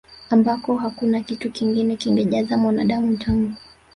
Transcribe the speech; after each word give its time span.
ambako 0.29 0.77
hakuna 0.77 1.21
kitu 1.21 1.51
kingine 1.51 1.95
kingejaza 1.95 2.57
Mwanadamu 2.57 3.17
tangu 3.17 3.53